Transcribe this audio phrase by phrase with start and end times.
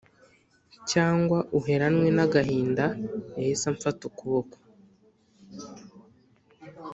[0.91, 2.85] cyangwa uheranwe n’agahinda
[3.35, 4.55] yahise amfata akaboko